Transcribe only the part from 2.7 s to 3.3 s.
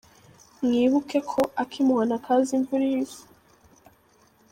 ihise”.